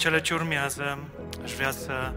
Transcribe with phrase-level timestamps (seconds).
[0.00, 0.98] cele ce urmează,
[1.42, 2.12] aș vrea să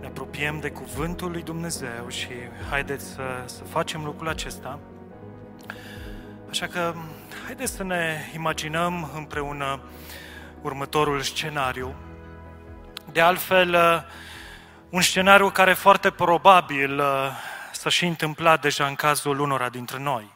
[0.00, 2.28] ne apropiem de Cuvântul lui Dumnezeu și
[2.70, 4.78] haideți să, să facem lucrul acesta.
[6.50, 6.94] Așa că
[7.44, 9.82] haideți să ne imaginăm împreună
[10.62, 11.94] următorul scenariu.
[13.12, 13.76] De altfel,
[14.88, 17.02] un scenariu care foarte probabil
[17.72, 20.32] s-a și întâmplat deja în cazul unora dintre noi.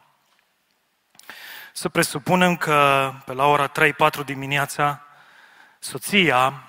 [1.73, 5.01] Să presupunem că pe la ora 3-4 dimineața
[5.79, 6.66] soția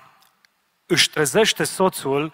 [0.91, 2.33] își trezește soțul,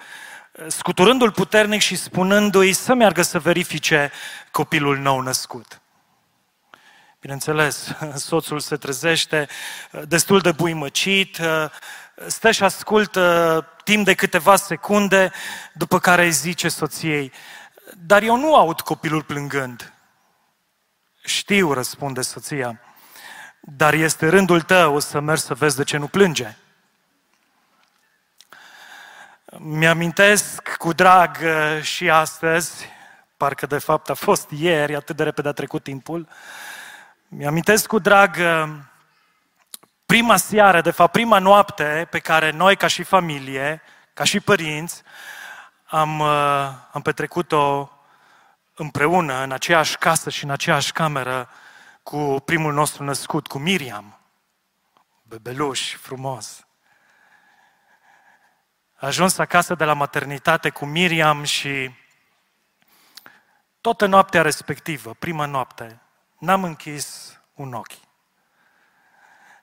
[0.68, 4.12] scuturându-l puternic și spunându-i să meargă să verifice
[4.52, 5.82] copilul nou născut.
[7.20, 9.48] Bineînțeles, soțul se trezește
[10.08, 11.40] destul de buimăcit,
[12.28, 15.32] stă și ascultă timp de câteva secunde,
[15.74, 17.32] după care îi zice soției,
[17.98, 19.94] dar eu nu aud copilul plângând.
[21.24, 22.80] Știu, răspunde soția,
[23.62, 26.58] dar este rândul tău să mergi să vezi de ce nu plânge.
[29.60, 32.86] Mi-amintesc cu drag uh, și astăzi,
[33.38, 36.28] parcă de fapt a fost ieri, atât de repede a trecut timpul,
[37.28, 38.70] mi-amintesc cu drag uh,
[40.06, 43.82] prima seară, de fapt prima noapte pe care noi ca și familie,
[44.14, 45.04] ca și părinți,
[45.86, 47.92] am, uh, am petrecut-o
[48.76, 51.50] împreună, în aceeași casă și în aceeași cameră
[52.04, 54.20] cu primul nostru născut, cu Miriam.
[55.24, 56.66] Bebeluș frumos.
[59.06, 61.92] A ajuns acasă de la maternitate cu Miriam și
[63.82, 66.02] toată noaptea respectivă, prima noapte,
[66.38, 68.00] n-am închis un ochi.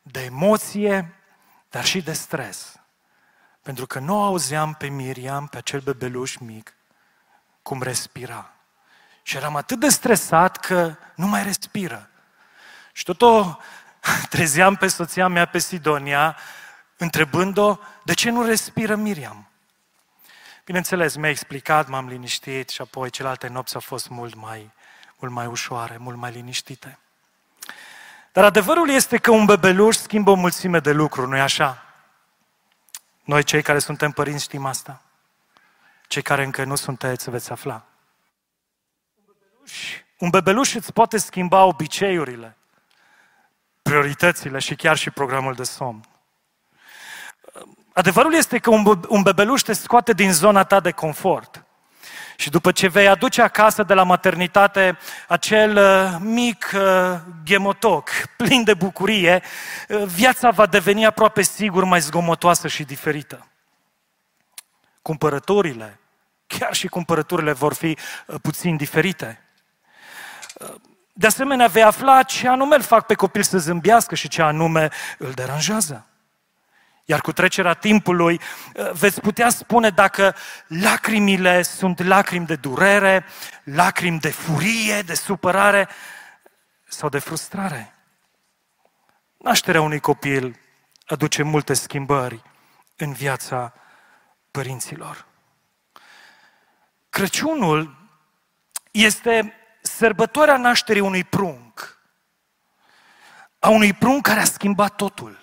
[0.03, 1.15] De emoție,
[1.71, 2.77] dar și de stres.
[3.63, 6.75] Pentru că nu auzeam pe Miriam, pe acel bebeluș mic,
[7.63, 8.51] cum respira.
[9.23, 12.09] Și eram atât de stresat că nu mai respiră.
[12.93, 13.57] Și tot o
[14.31, 16.37] trezeam pe soția mea, pe Sidonia,
[17.03, 19.47] întrebând-o de ce nu respiră Miriam.
[20.65, 24.71] Bineînțeles, mi-a explicat, m-am liniștit și apoi celelalte nopți au fost mult mai,
[25.19, 26.99] mult mai ușoare, mult mai liniștite.
[28.33, 31.83] Dar adevărul este că un bebeluș schimbă o mulțime de lucruri, nu-i așa?
[33.25, 35.03] Noi cei care suntem părinți știm asta.
[36.07, 37.85] Cei care încă nu sunteți veți afla.
[39.17, 42.57] Un bebeluș, un bebeluș îți poate schimba obiceiurile,
[43.83, 46.07] prioritățile și chiar și programul de somn.
[47.93, 48.71] Adevărul este că
[49.09, 51.65] un bebeluș te scoate din zona ta de confort.
[52.37, 54.99] Și după ce vei aduce acasă de la maternitate
[55.29, 59.43] acel uh, mic uh, gemotoc plin de bucurie,
[59.89, 63.47] uh, viața va deveni aproape sigur mai zgomotoasă și diferită.
[65.03, 65.99] Cumpărăturile,
[66.47, 67.99] chiar și cumpărăturile vor fi
[68.43, 69.41] puțin diferite.
[71.13, 74.89] De asemenea, vei afla ce anume îl fac pe copil să zâmbească și ce anume
[75.19, 76.07] îl deranjează.
[77.05, 78.41] Iar cu trecerea timpului
[78.75, 80.35] uh, veți putea spune dacă
[80.67, 83.25] lacrimile sunt lacrimi de durere,
[83.65, 85.89] lacrimi de furie, de supărare
[86.89, 87.95] sau de frustrare.
[89.39, 90.61] Nașterea unui copil
[91.07, 92.43] aduce multe schimbări
[92.97, 93.73] în viața
[94.51, 95.27] părinților.
[97.11, 97.97] Crăciunul
[98.91, 101.99] este sărbătoarea nașterii unui prunc,
[103.59, 105.42] a unui prunc care a schimbat totul.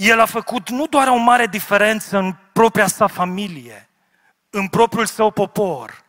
[0.00, 3.88] El a făcut nu doar o mare diferență în propria sa familie,
[4.50, 6.04] în propriul său popor,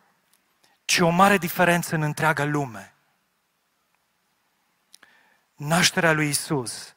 [0.84, 2.94] ci o mare diferență în întreaga lume.
[5.54, 6.94] Nașterea lui Isus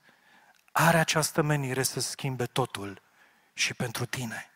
[0.72, 3.02] are această menire să schimbe totul
[3.54, 4.50] și pentru tine.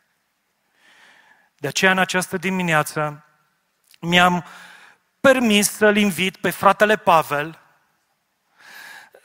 [1.57, 3.25] De aceea, în această dimineață,
[3.99, 4.45] mi-am
[5.19, 7.59] permis să-l invit pe fratele Pavel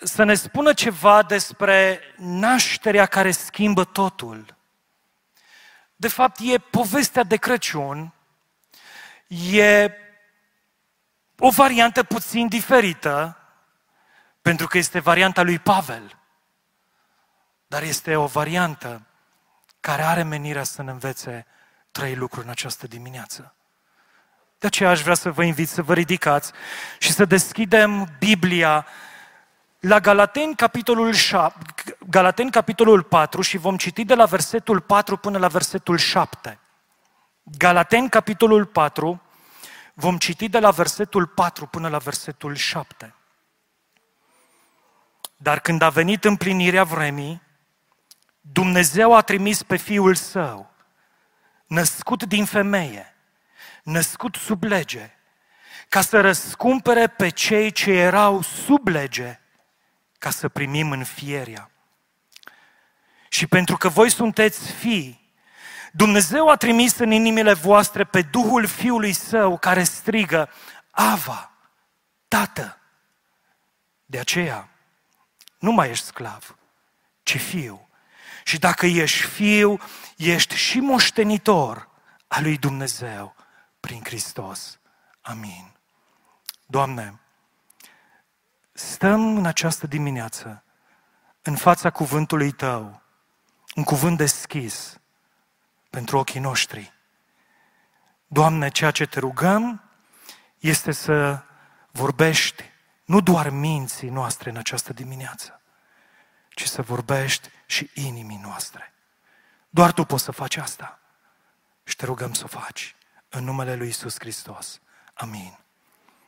[0.05, 4.56] să ne spună ceva despre nașterea care schimbă totul.
[5.97, 8.12] De fapt, e povestea de Crăciun,
[9.53, 9.91] e
[11.39, 13.39] o variantă puțin diferită,
[14.43, 16.19] pentru că este varianta lui Pavel.
[17.67, 19.07] Dar este o variantă
[19.81, 21.47] care are menirea să ne învețe
[21.91, 23.55] trei lucruri în această dimineață.
[24.59, 26.53] De aceea aș vrea să vă invit să vă ridicați
[26.99, 28.87] și să deschidem Biblia
[29.87, 31.59] la Galateni capitolul, 7,
[32.09, 36.59] Galateni capitolul 4 și vom citi de la versetul 4 până la versetul 7.
[37.43, 39.23] Galateni capitolul 4,
[39.95, 43.15] vom citi de la versetul 4 până la versetul 7.
[45.37, 47.43] Dar când a venit împlinirea vremii,
[48.41, 50.71] Dumnezeu a trimis pe Fiul Său,
[51.67, 53.15] născut din femeie,
[53.83, 55.11] născut sub lege,
[55.89, 59.39] ca să răscumpere pe cei ce erau sub lege,
[60.25, 61.71] ca să primim înfierea.
[63.29, 65.32] Și pentru că voi sunteți fii,
[65.93, 70.50] Dumnezeu a trimis în inimile voastre pe Duhul Fiului Său care strigă,
[70.91, 71.50] Ava,
[72.29, 72.79] Tată.
[74.05, 74.69] De aceea,
[75.59, 76.56] nu mai ești sclav,
[77.23, 77.88] ci fiu.
[78.44, 79.79] Și dacă ești fiu,
[80.17, 81.88] ești și moștenitor
[82.26, 83.35] al lui Dumnezeu
[83.81, 84.79] prin Hristos.
[85.21, 85.73] Amin.
[86.67, 87.19] Doamne,
[88.75, 90.65] stăm în această dimineață
[91.43, 93.03] în fața cuvântului Tău,
[93.75, 94.99] un cuvânt deschis
[95.91, 96.93] pentru ochii noștri.
[98.26, 99.82] Doamne, ceea ce te rugăm
[100.59, 101.43] este să
[101.91, 102.62] vorbești
[103.05, 105.61] nu doar minții noastre în această dimineață,
[106.50, 108.93] ci să vorbești și inimii noastre.
[109.71, 110.99] Doar Tu poți să faci asta.
[111.85, 112.97] Și te rugăm să o faci.
[113.29, 114.81] În numele Lui Isus Hristos.
[115.15, 115.59] Amin.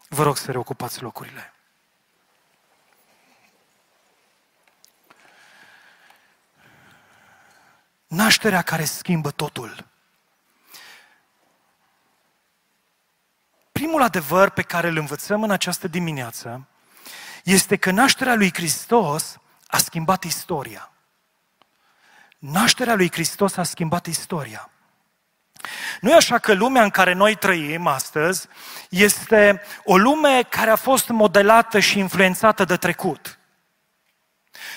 [0.08, 1.52] Vă rog să reocupați locurile.
[8.16, 9.86] Nașterea care schimbă totul.
[13.72, 16.66] Primul adevăr pe care îl învățăm în această dimineață
[17.44, 20.90] este că nașterea lui Hristos a schimbat istoria.
[22.38, 24.70] Nașterea lui Hristos a schimbat istoria.
[26.00, 28.48] Nu e așa că lumea în care noi trăim astăzi
[28.90, 33.38] este o lume care a fost modelată și influențată de trecut.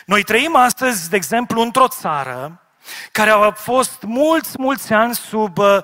[0.06, 2.64] Noi trăim astăzi, de exemplu, într-o țară
[3.12, 5.78] care a fost mulți, mulți ani sub uh,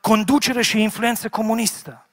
[0.00, 2.06] conducere și influență comunistă.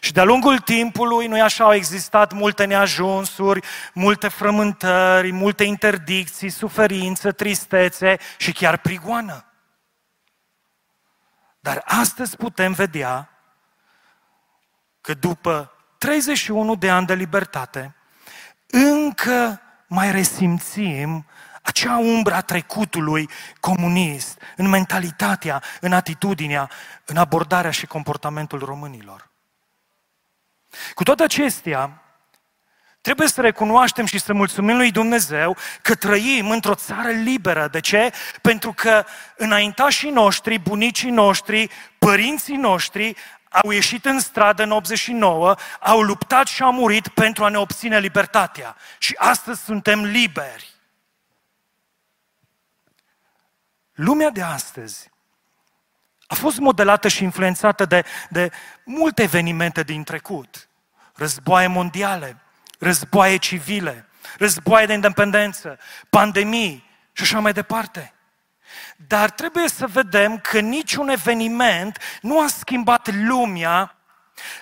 [0.00, 7.32] Și de-a lungul timpului, nu așa, au existat multe neajunsuri, multe frământări, multe interdicții, suferință,
[7.32, 9.44] tristețe și chiar prigoană.
[11.60, 13.30] Dar astăzi putem vedea
[15.00, 17.94] că după 31 de ani de libertate,
[18.66, 21.26] încă mai resimțim
[21.62, 23.28] acea umbră a trecutului
[23.60, 26.70] comunist în mentalitatea, în atitudinea,
[27.04, 29.30] în abordarea și comportamentul românilor.
[30.94, 32.02] Cu toate acestea,
[33.00, 37.68] Trebuie să recunoaștem și să mulțumim lui Dumnezeu că trăim într-o țară liberă.
[37.68, 38.12] De ce?
[38.42, 39.04] Pentru că
[39.36, 43.16] înaintașii noștri, bunicii noștri, părinții noștri
[43.48, 47.98] au ieșit în stradă în 89, au luptat și au murit pentru a ne obține
[47.98, 48.76] libertatea.
[48.98, 50.68] Și astăzi suntem liberi.
[54.00, 55.10] Lumea de astăzi
[56.26, 58.50] a fost modelată și influențată de, de
[58.84, 60.68] multe evenimente din trecut.
[61.14, 62.36] Războaie mondiale,
[62.78, 64.08] războaie civile,
[64.38, 65.78] războaie de independență,
[66.10, 68.14] pandemii și așa mai departe.
[68.96, 73.96] Dar trebuie să vedem că niciun eveniment nu a schimbat lumea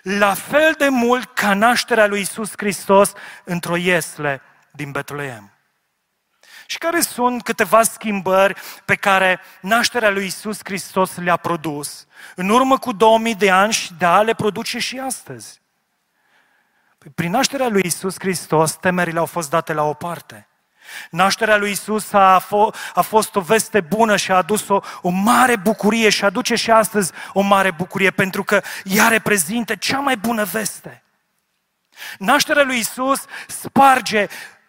[0.03, 3.13] la fel de mult ca nașterea lui Isus Hristos
[3.45, 4.41] într-o iesle
[4.71, 5.58] din Betleem.
[6.71, 12.79] Și care sunt câteva schimbări pe care nașterea lui Isus Hristos le-a produs în urmă
[12.79, 15.61] cu 2000 de ani și da, le produce și astăzi.
[16.99, 20.49] Păi, prin nașterea lui Isus Hristos, temerile au fost date la o parte.
[21.11, 25.09] Nașterea lui Isus a, fo- a fost o veste bună și a adus o, o
[25.09, 30.17] mare bucurie și aduce și astăzi o mare bucurie pentru că ea reprezintă cea mai
[30.17, 31.03] bună veste.
[32.19, 34.27] Nașterea lui Isus sparge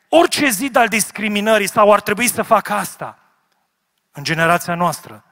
[0.09, 3.19] orice zid al discriminării sau ar trebui să facă asta
[4.11, 5.23] în generația noastră.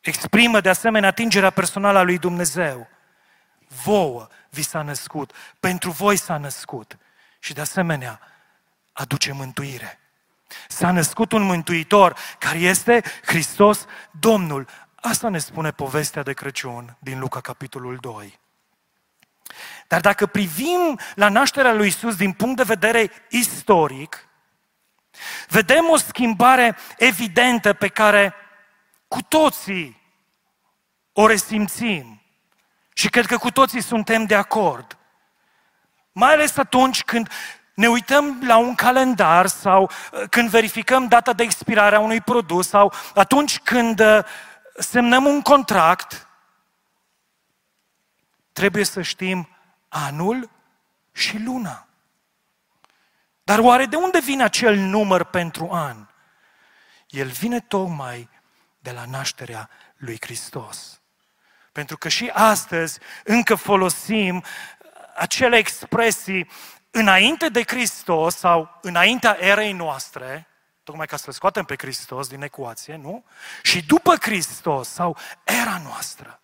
[0.00, 2.88] Exprimă de asemenea atingerea personală a lui Dumnezeu.
[3.84, 6.98] Vouă vi s-a născut, pentru voi s-a născut.
[7.38, 8.20] Și de asemenea,
[8.92, 9.98] aduce mântuire.
[10.68, 14.68] S-a născut un mântuitor care este Hristos Domnul.
[14.94, 18.38] Asta ne spune povestea de Crăciun din Luca, capitolul 2.
[19.90, 24.28] Dar dacă privim la nașterea lui Isus din punct de vedere istoric,
[25.48, 28.34] vedem o schimbare evidentă pe care
[29.08, 30.00] cu toții
[31.12, 32.22] o resimțim.
[32.94, 34.98] Și cred că cu toții suntem de acord.
[36.12, 37.30] Mai ales atunci când
[37.74, 42.68] ne uităm la un calendar sau uh, când verificăm data de expirare a unui produs
[42.68, 44.24] sau atunci când uh,
[44.78, 46.28] semnăm un contract,
[48.52, 49.48] trebuie să știm
[49.90, 50.50] anul
[51.12, 51.86] și luna.
[53.42, 56.06] Dar oare de unde vine acel număr pentru an?
[57.08, 58.28] El vine tocmai
[58.78, 61.00] de la nașterea lui Hristos.
[61.72, 64.44] Pentru că și astăzi încă folosim
[65.16, 66.50] acele expresii
[66.90, 70.46] înainte de Hristos sau înaintea erei noastre,
[70.82, 73.24] tocmai ca să-L scoatem pe Hristos din ecuație, nu?
[73.62, 76.39] Și după Hristos sau era noastră.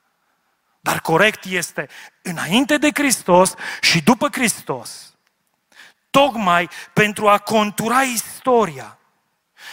[0.86, 1.88] Dar corect este
[2.22, 5.14] înainte de Hristos și după Hristos.
[6.10, 8.98] Tocmai pentru a contura istoria.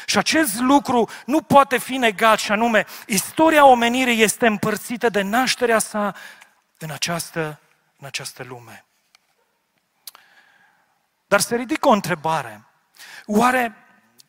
[0.05, 5.79] Și acest lucru nu poate fi negat, și anume, istoria omenirii este împărțită de nașterea
[5.79, 6.15] sa
[6.77, 7.60] în această,
[8.00, 8.86] în această lume.
[11.27, 12.63] Dar se ridică o întrebare.
[13.25, 13.75] Oare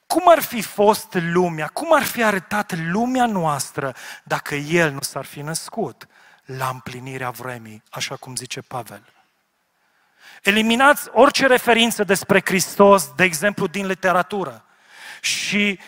[0.07, 5.25] cum ar fi fost lumea, cum ar fi arătat lumea noastră dacă El nu s-ar
[5.25, 6.09] fi născut
[6.45, 9.13] la împlinirea vremii, așa cum zice Pavel?
[10.43, 14.65] Eliminați orice referință despre Hristos, de exemplu, din literatură
[15.21, 15.79] și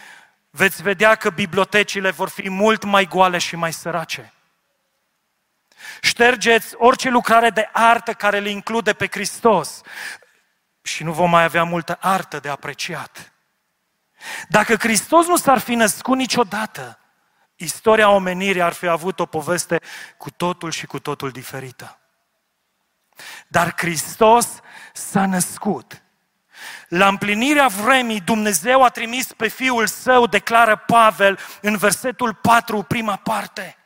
[0.51, 4.33] veți vedea că bibliotecile vor fi mult mai goale și mai sărace.
[6.01, 9.81] Ștergeți orice lucrare de artă care le include pe Hristos
[10.83, 13.33] și nu vom mai avea multă artă de apreciat.
[14.49, 16.99] Dacă Hristos nu s-ar fi născut niciodată,
[17.57, 19.81] istoria omenirii ar fi avut o poveste
[20.17, 21.99] cu totul și cu totul diferită.
[23.49, 24.49] Dar Hristos
[24.93, 26.03] s-a născut.
[26.89, 33.17] La împlinirea vremii, Dumnezeu a trimis pe Fiul Său, declară Pavel în versetul 4, prima
[33.17, 33.77] parte.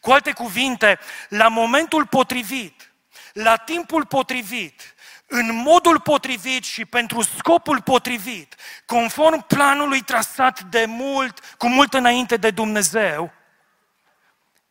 [0.00, 2.92] Cu alte cuvinte, la momentul potrivit,
[3.32, 4.94] la timpul potrivit,
[5.26, 8.54] în modul potrivit și pentru scopul potrivit,
[8.86, 13.32] conform planului trasat de mult, cu mult înainte de Dumnezeu,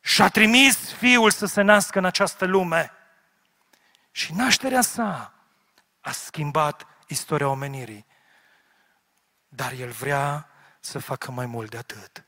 [0.01, 2.91] și-a trimis Fiul să se nască în această lume.
[4.12, 5.33] Și nașterea sa
[6.00, 8.05] a schimbat istoria omenirii.
[9.47, 12.25] Dar El vrea să facă mai mult de atât.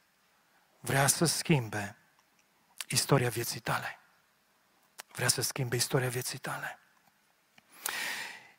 [0.79, 1.97] Vrea să schimbe
[2.87, 3.99] istoria vieții tale.
[5.11, 6.79] Vrea să schimbe istoria vieții tale.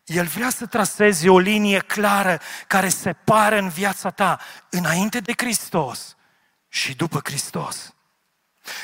[0.09, 6.17] El vrea să traseze o linie clară care separă în viața ta înainte de Hristos
[6.69, 7.95] și după Hristos.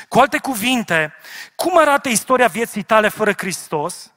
[0.08, 1.14] Cu alte cuvinte,
[1.54, 4.12] cum arată istoria vieții tale fără Hristos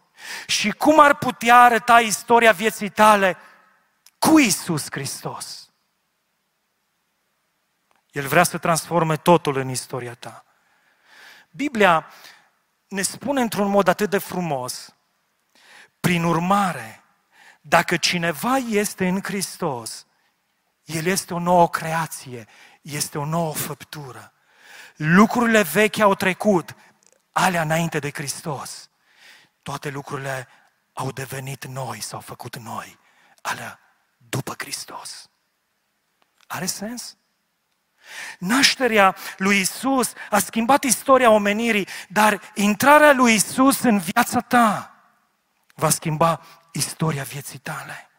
[0.48, 3.38] și cum ar putea arăta istoria vieții tale
[4.20, 5.72] cu Isus Hristos?
[8.12, 10.46] El vrea să transforme totul în istoria ta.
[11.52, 12.08] Biblia
[12.88, 14.97] ne spune într-un mod atât de frumos
[16.00, 17.04] prin urmare,
[17.62, 20.06] dacă cineva este în Hristos,
[20.84, 22.48] el este o nouă creație,
[22.82, 24.34] este o nouă făptură.
[24.96, 26.76] Lucrurile vechi au trecut,
[27.32, 28.90] alea înainte de Hristos.
[29.62, 30.48] Toate lucrurile
[30.94, 33.00] au devenit noi, s-au făcut noi,
[33.42, 33.80] alea
[34.18, 35.30] după Hristos.
[36.48, 37.18] Are sens?
[38.40, 44.97] Nașterea lui Isus a schimbat istoria omenirii, dar intrarea lui Isus în viața ta
[45.80, 46.42] va schimba
[46.72, 48.10] istoria vieții tale.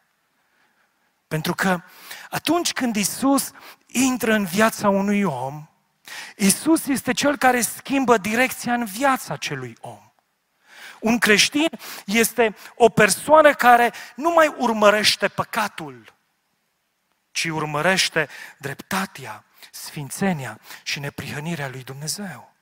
[1.29, 1.81] Pentru că
[2.31, 3.51] atunci când Isus
[3.87, 5.69] intră în viața unui om,
[6.37, 10.13] Isus este cel care schimbă direcția în viața acelui om.
[11.01, 11.69] Un creștin
[12.07, 16.15] este o persoană care nu mai urmărește păcatul,
[17.31, 22.57] ci urmărește dreptatea, sfințenia și neprihănirea lui Dumnezeu.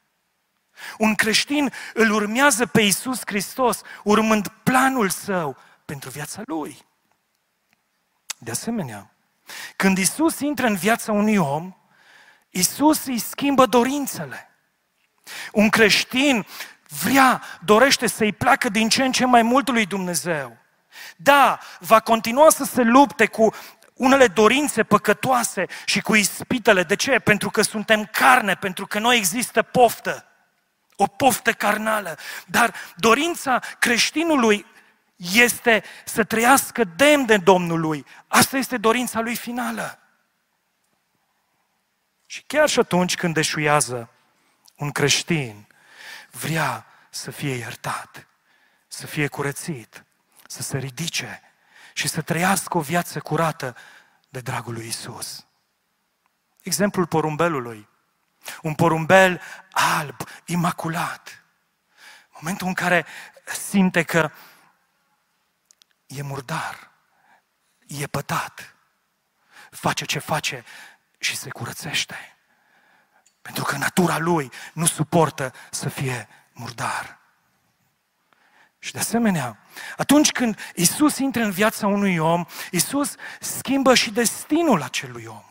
[0.98, 6.86] Un creștin îl urmează pe Isus Hristos, urmând planul său pentru viața lui.
[8.38, 9.10] De asemenea,
[9.76, 11.74] când Isus intră în viața unui om,
[12.50, 14.50] Isus îi schimbă dorințele.
[15.52, 16.46] Un creștin
[17.02, 20.56] vrea, dorește să-i placă din ce în ce mai mult lui Dumnezeu.
[21.16, 23.54] Da, va continua să se lupte cu
[23.94, 26.82] unele dorințe păcătoase și cu ispitele.
[26.82, 27.18] De ce?
[27.18, 30.35] Pentru că suntem carne, pentru că nu există poftă
[30.96, 32.18] o poftă carnală.
[32.46, 34.66] Dar dorința creștinului
[35.16, 38.06] este să trăiască demn de Domnului.
[38.26, 39.98] Asta este dorința lui finală.
[42.26, 44.10] Și chiar și atunci când deșuiază
[44.76, 45.66] un creștin,
[46.30, 48.26] vrea să fie iertat,
[48.88, 50.04] să fie curățit,
[50.46, 51.40] să se ridice
[51.92, 53.76] și să trăiască o viață curată
[54.28, 55.46] de dragul lui Isus.
[56.62, 57.88] Exemplul porumbelului.
[58.62, 61.44] Un porumbel alb, imaculat.
[62.38, 63.06] Momentul în care
[63.68, 64.30] simte că
[66.06, 66.90] e murdar,
[67.86, 68.74] e pătat,
[69.70, 70.64] face ce face
[71.18, 72.36] și se curățește.
[73.42, 77.18] Pentru că natura lui nu suportă să fie murdar.
[78.78, 79.58] Și de asemenea,
[79.96, 85.44] atunci când Isus intră în viața unui om, Isus schimbă și destinul acelui om.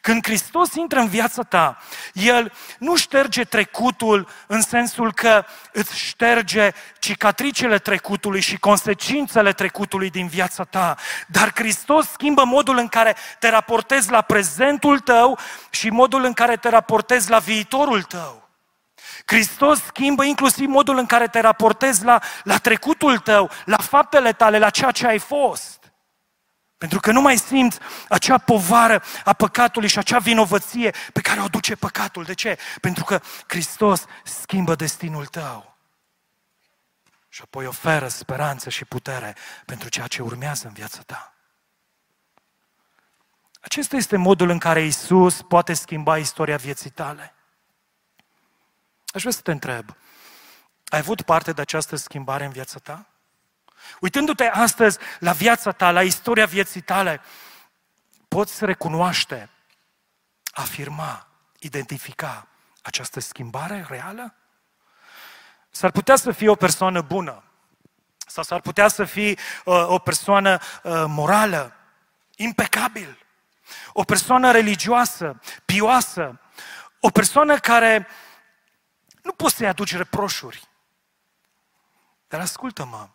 [0.00, 6.70] Când Hristos intră în viața ta, El nu șterge trecutul în sensul că îți șterge
[6.98, 13.48] cicatricele trecutului și consecințele trecutului din viața ta, dar Hristos schimbă modul în care te
[13.48, 15.38] raportezi la prezentul tău
[15.70, 18.48] și modul în care te raportezi la viitorul tău.
[19.26, 24.58] Hristos schimbă inclusiv modul în care te raportezi la, la trecutul tău, la faptele tale,
[24.58, 25.75] la ceea ce ai fost.
[26.78, 27.78] Pentru că nu mai simți
[28.08, 32.24] acea povară a păcatului și acea vinovăție pe care o duce păcatul.
[32.24, 32.58] De ce?
[32.80, 35.76] Pentru că Hristos schimbă destinul tău.
[37.28, 41.34] Și apoi oferă speranță și putere pentru ceea ce urmează în viața ta.
[43.60, 47.34] Acesta este modul în care Isus poate schimba istoria vieții tale.
[49.06, 49.96] Aș vrea să te întreb,
[50.88, 53.06] ai avut parte de această schimbare în viața ta?
[54.00, 57.20] Uitându-te astăzi la viața ta, la istoria vieții tale,
[58.28, 59.50] poți recunoaște,
[60.52, 61.26] afirma,
[61.58, 62.46] identifica
[62.82, 64.34] această schimbare reală?
[65.70, 67.42] S-ar putea să fii o persoană bună,
[68.26, 71.74] sau s-ar putea să fii uh, o persoană uh, morală,
[72.36, 73.26] impecabil,
[73.92, 76.40] o persoană religioasă, pioasă,
[77.00, 78.08] o persoană care
[79.22, 80.68] nu poți să-i aduci reproșuri.
[82.28, 83.08] Dar ascultă-mă,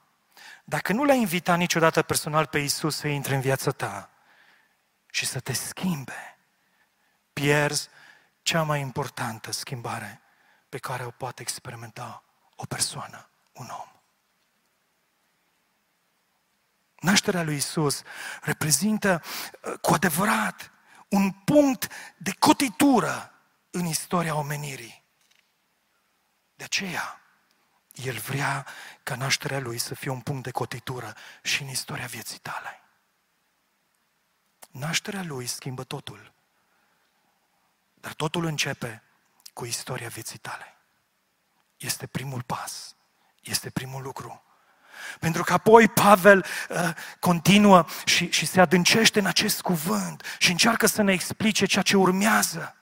[0.71, 4.09] dacă nu l-ai invitat niciodată personal pe Isus să intre în viața ta
[5.09, 6.37] și să te schimbe,
[7.33, 7.89] pierzi
[8.41, 10.21] cea mai importantă schimbare
[10.69, 12.23] pe care o poate experimenta
[12.55, 13.91] o persoană, un om.
[16.99, 18.01] Nașterea lui Isus
[18.41, 20.71] reprezintă uh, cu adevărat
[21.09, 21.87] un punct
[22.17, 23.33] de cotitură
[23.71, 25.03] în istoria omenirii.
[26.55, 27.20] De aceea,
[28.03, 28.67] el vrea
[29.03, 32.81] ca nașterea lui să fie un punct de cotitură și în istoria vieții tale.
[34.72, 36.34] Nașterea lui schimbă totul.
[37.94, 39.03] Dar totul începe
[39.53, 40.75] cu istoria vieții tale.
[41.77, 42.96] Este primul pas.
[43.42, 44.44] Este primul lucru.
[45.20, 50.85] Pentru că apoi Pavel uh, continuă și, și se adâncește în acest cuvânt și încearcă
[50.85, 52.75] să ne explice ceea ce urmează.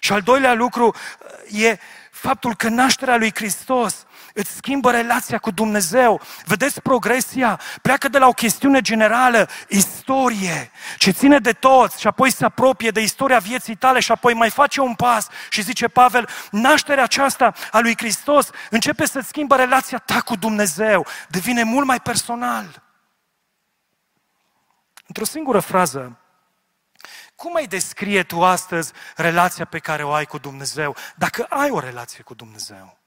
[0.00, 1.78] Și al doilea lucru uh, e
[2.10, 6.20] faptul că nașterea lui Hristos îți schimbă relația cu Dumnezeu.
[6.44, 7.60] Vedeți progresia?
[7.82, 12.90] Pleacă de la o chestiune generală, istorie, ce ține de toți și apoi se apropie
[12.90, 17.52] de istoria vieții tale și apoi mai face un pas și zice Pavel, nașterea aceasta
[17.70, 22.82] a lui Hristos începe să-ți schimbă relația ta cu Dumnezeu, devine mult mai personal.
[25.06, 26.18] Într-o singură frază,
[27.44, 31.78] cum ai descrie tu astăzi relația pe care o ai cu Dumnezeu, dacă ai o
[31.78, 32.98] relație cu Dumnezeu?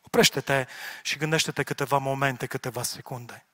[0.00, 0.66] Oprește-te
[1.02, 3.46] și gândește-te câteva momente, câteva secunde.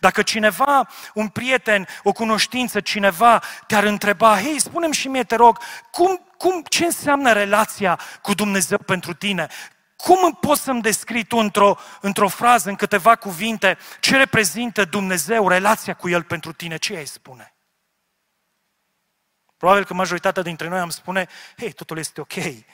[0.00, 5.58] Dacă cineva, un prieten, o cunoștință, cineva te-ar întreba, hei, spune-mi și mie, te rog,
[5.90, 9.48] cum, cum, ce înseamnă relația cu Dumnezeu pentru tine?
[9.96, 15.94] Cum poți să-mi descrii tu într-o, într-o frază, în câteva cuvinte, ce reprezintă Dumnezeu, relația
[15.94, 16.76] cu El pentru tine?
[16.76, 17.54] Ce ai spune?
[19.60, 22.66] Probabil că majoritatea dintre noi am spune, hei, totul este ok, uh,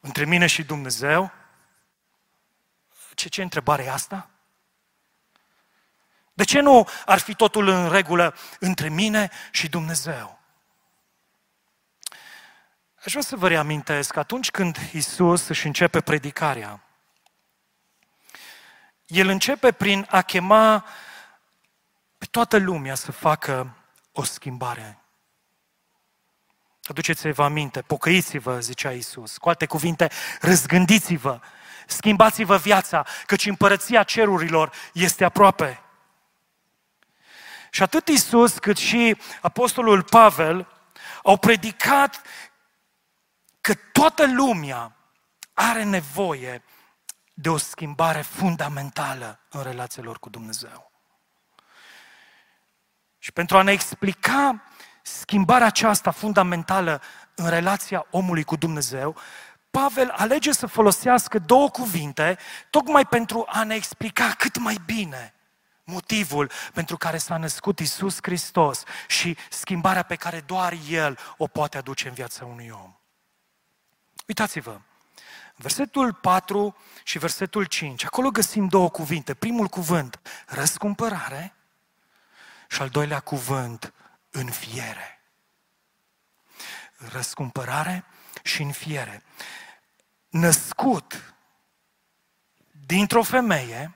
[0.00, 1.32] între mine și Dumnezeu.
[3.14, 4.30] Ce, ce întrebare e asta?
[6.32, 10.38] De ce nu ar fi totul în regulă între mine și Dumnezeu?
[13.04, 16.80] Aș vrea să vă reamintesc că atunci când Isus își începe predicarea,
[19.06, 20.86] El începe prin a chema
[22.18, 23.76] pe toată lumea să facă
[24.12, 25.01] o schimbare
[26.84, 29.36] Aduceți-vă aminte, pocăiți-vă, zicea Isus.
[29.36, 31.40] Cu alte cuvinte, răzgândiți-vă,
[31.86, 35.82] schimbați-vă viața, căci împărăția cerurilor este aproape.
[37.70, 40.68] Și atât Isus cât și Apostolul Pavel
[41.22, 42.22] au predicat
[43.60, 44.96] că toată lumea
[45.52, 46.62] are nevoie
[47.34, 50.92] de o schimbare fundamentală în relațiilor cu Dumnezeu.
[53.18, 54.62] Și pentru a ne explica
[55.02, 57.02] schimbarea aceasta fundamentală
[57.34, 59.16] în relația omului cu Dumnezeu,
[59.70, 62.38] Pavel alege să folosească două cuvinte
[62.70, 65.34] tocmai pentru a ne explica cât mai bine
[65.84, 71.78] motivul pentru care s-a născut Isus Hristos și schimbarea pe care doar El o poate
[71.78, 72.96] aduce în viața unui om.
[74.26, 74.80] Uitați-vă,
[75.56, 79.34] versetul 4 și versetul 5, acolo găsim două cuvinte.
[79.34, 81.54] Primul cuvânt, răscumpărare,
[82.68, 83.92] și al doilea cuvânt,
[84.32, 85.20] înfiere.
[86.96, 88.04] Răscumpărare
[88.42, 89.22] și înfiere.
[90.28, 91.34] Născut
[92.86, 93.94] dintr-o femeie,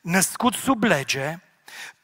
[0.00, 1.38] născut sub lege,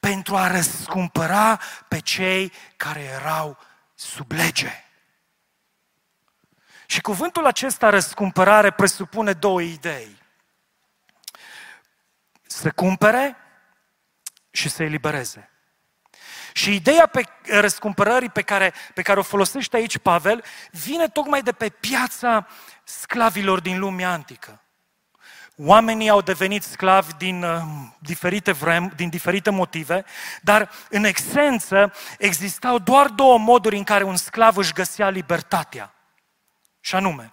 [0.00, 3.58] pentru a răscumpăra pe cei care erau
[3.94, 4.84] sub lege.
[6.86, 10.22] Și cuvântul acesta, răscumpărare, presupune două idei.
[12.42, 13.36] Să cumpere
[14.50, 15.50] și să elibereze.
[16.52, 21.52] Și ideea pe răscumpărării pe care, pe care o folosește aici Pavel vine tocmai de
[21.52, 22.46] pe piața
[22.84, 24.62] sclavilor din lumea antică.
[25.56, 27.62] Oamenii au devenit sclavi din, uh,
[27.98, 30.04] diferite vrem, din diferite motive,
[30.42, 35.94] dar în esență existau doar două moduri în care un sclav își găsea libertatea.
[36.80, 37.32] Și anume,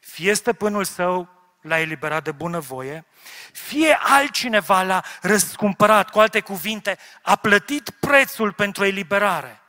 [0.00, 1.35] fie stăpânul său
[1.66, 3.04] l-a eliberat de bunăvoie,
[3.52, 9.60] fie altcineva l-a răscumpărat, cu alte cuvinte, a plătit prețul pentru eliberare.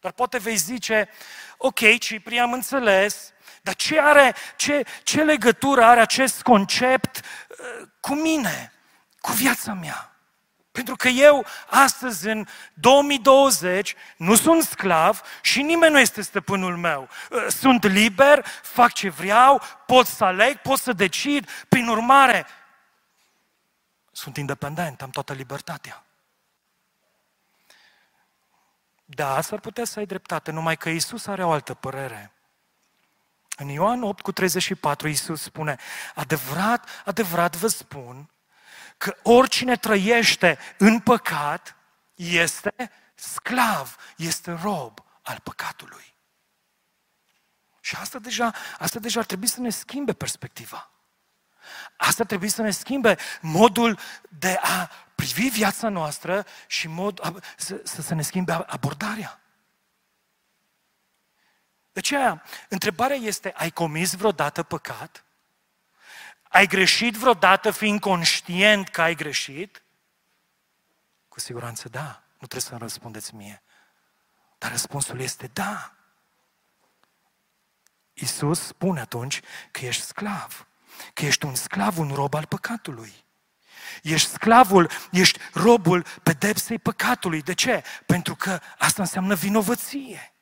[0.00, 1.08] Dar poate vei zice,
[1.56, 8.14] ok, Cipri, am înțeles, dar ce, are, ce, ce legătură are acest concept uh, cu
[8.14, 8.72] mine,
[9.20, 10.15] cu viața mea?
[10.76, 17.08] Pentru că eu, astăzi, în 2020, nu sunt sclav și nimeni nu este stăpânul meu.
[17.30, 21.50] Uh, sunt liber, fac ce vreau, pot să aleg, pot să decid.
[21.68, 22.46] Prin urmare,
[24.12, 26.04] sunt independent, am toată libertatea.
[29.04, 32.32] Da, s-ar putea să ai dreptate, numai că Isus are o altă părere.
[33.56, 35.76] În Ioan 8 cu 34, Iisus spune,
[36.14, 38.30] adevărat, adevărat vă spun
[38.96, 41.76] că oricine trăiește în păcat
[42.14, 46.14] este sclav, este rob al păcatului.
[47.80, 50.90] Și asta deja, asta deja ar trebui să ne schimbe perspectiva.
[51.96, 58.14] Asta trebuie să ne schimbe modul de a privi viața noastră și mod, să, să
[58.14, 59.40] ne schimbe abordarea.
[61.92, 65.25] De aceea, întrebarea este, ai comis vreodată păcat?
[66.48, 69.82] Ai greșit vreodată fiind conștient că ai greșit?
[71.28, 72.22] Cu siguranță da.
[72.38, 73.62] Nu trebuie să-mi răspundeți mie.
[74.58, 75.94] Dar răspunsul este da.
[78.12, 80.66] Isus spune atunci că ești sclav.
[81.14, 83.24] Că ești un sclav, un rob al păcatului.
[84.02, 87.42] Ești sclavul, ești robul pedepsei păcatului.
[87.42, 87.84] De ce?
[88.06, 90.32] Pentru că asta înseamnă vinovăție.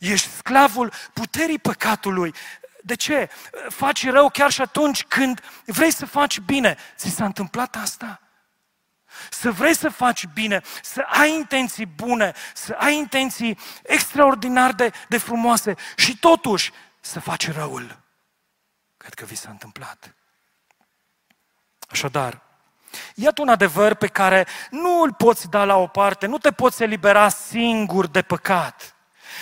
[0.00, 2.34] Ești sclavul puterii păcatului.
[2.82, 3.30] De ce?
[3.68, 6.76] Faci rău chiar și atunci când vrei să faci bine.
[6.96, 8.20] Ți s-a întâmplat asta?
[9.30, 15.18] Să vrei să faci bine, să ai intenții bune, să ai intenții extraordinar de, de
[15.18, 17.98] frumoase și totuși să faci răul.
[18.96, 20.14] Cred că vi s-a întâmplat.
[21.88, 22.42] Așadar,
[23.14, 26.82] iată un adevăr pe care nu îl poți da la o parte, nu te poți
[26.82, 28.91] elibera singur de păcat.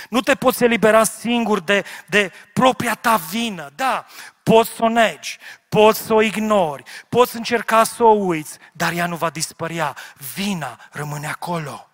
[0.09, 3.71] Nu te poți elibera singur de, de propria ta vină.
[3.75, 4.07] Da,
[4.43, 9.07] poți să o negi, poți să o ignori, poți încerca să o uiți, dar ea
[9.07, 9.97] nu va dispărea.
[10.35, 11.91] Vina rămâne acolo.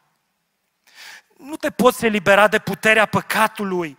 [1.39, 3.99] Nu te poți elibera de puterea păcatului.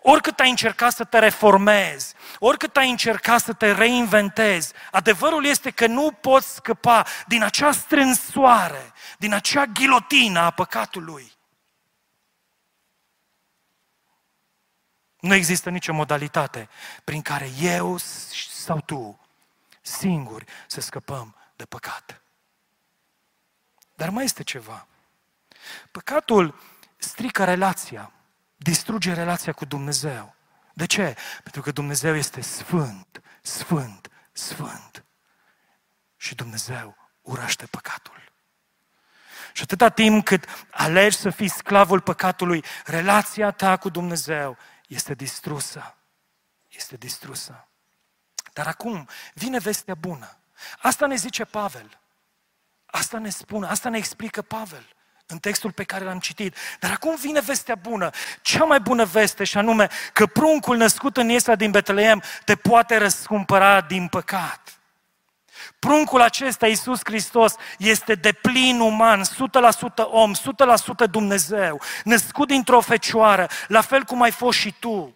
[0.00, 5.86] Oricât ai încercat să te reformezi, oricât ai încercat să te reinventezi, adevărul este că
[5.86, 11.32] nu poți scăpa din acea strânsoare, din acea ghilotină a păcatului.
[15.24, 16.68] Nu există nicio modalitate
[17.04, 17.96] prin care eu
[18.50, 19.20] sau tu,
[19.80, 22.22] singuri, să scăpăm de păcat.
[23.94, 24.86] Dar mai este ceva.
[25.90, 26.60] Păcatul
[26.96, 28.12] strică relația,
[28.56, 30.34] distruge relația cu Dumnezeu.
[30.72, 31.16] De ce?
[31.42, 35.04] Pentru că Dumnezeu este sfânt, sfânt, sfânt.
[36.16, 38.32] Și Dumnezeu urăște păcatul.
[39.52, 45.94] Și atâta timp cât alegi să fii sclavul păcatului, relația ta cu Dumnezeu este distrusă.
[46.68, 47.68] Este distrusă.
[48.52, 50.36] Dar acum vine vestea bună.
[50.78, 51.98] Asta ne zice Pavel.
[52.86, 54.94] Asta ne spune, asta ne explică Pavel
[55.26, 56.56] în textul pe care l-am citit.
[56.80, 58.10] Dar acum vine vestea bună,
[58.42, 62.96] cea mai bună veste și anume că pruncul născut în Iesa din Betleem te poate
[62.96, 64.73] răscumpăra din păcat.
[65.78, 69.24] Pruncul acesta, Iisus Hristos, este de plin uman, 100%
[69.96, 75.14] om, 100% Dumnezeu, născut dintr-o fecioară, la fel cum ai fost și tu.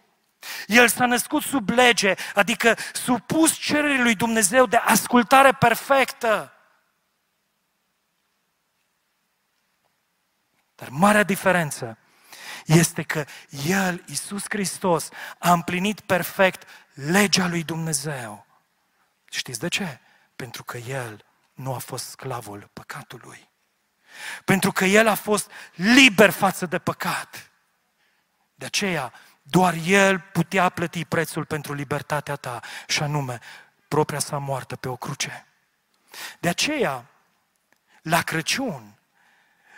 [0.67, 6.53] El s-a născut sub lege, adică supus cererii lui Dumnezeu de ascultare perfectă.
[10.75, 11.97] Dar marea diferență
[12.65, 13.25] este că
[13.67, 15.09] El, Iisus Hristos,
[15.39, 18.45] a împlinit perfect legea lui Dumnezeu.
[19.29, 19.99] Știți de ce?
[20.39, 23.49] Pentru că El nu a fost sclavul păcatului.
[24.45, 27.51] Pentru că El a fost liber față de păcat.
[28.55, 33.39] De aceea, doar El putea plăti prețul pentru libertatea ta, și anume
[33.87, 35.45] propria sa moartă pe o cruce.
[36.39, 37.05] De aceea,
[38.01, 38.99] la Crăciun,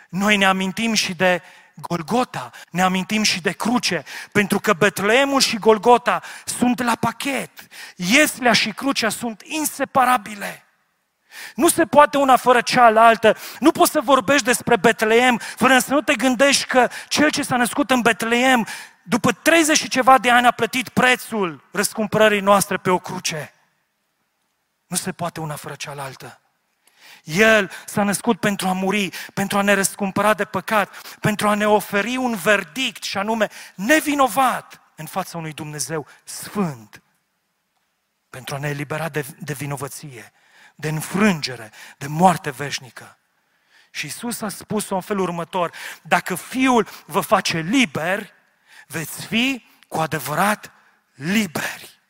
[0.08, 1.42] noi ne amintim și de
[1.88, 7.50] Golgota, ne amintim și de cruce, pentru că Betleemul și Golgota sunt la pachet.
[7.96, 10.66] Ieslea și crucea sunt inseparabile.
[11.54, 13.36] Nu se poate una fără cealaltă.
[13.58, 17.56] Nu poți să vorbești despre Betleem fără să nu te gândești că cel ce s-a
[17.56, 18.66] născut în Betleem,
[19.02, 23.52] după 30 și ceva de ani, a plătit prețul răscumpărării noastre pe o cruce.
[24.86, 26.41] Nu se poate una fără cealaltă.
[27.22, 31.68] El s-a născut pentru a muri, pentru a ne răscumpăra de păcat, pentru a ne
[31.68, 37.02] oferi un verdict și anume nevinovat în fața unui Dumnezeu sfânt,
[38.30, 40.32] pentru a ne elibera de, de vinovăție,
[40.74, 43.18] de înfrângere, de moarte veșnică.
[43.90, 48.32] Și Isus a spus-o în felul următor, dacă Fiul vă face liberi,
[48.86, 50.72] veți fi cu adevărat
[51.14, 52.00] liberi.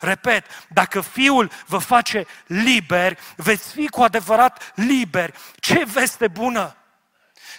[0.00, 5.32] Repet, dacă Fiul vă face liberi, veți fi cu adevărat liberi.
[5.56, 6.76] Ce veste bună!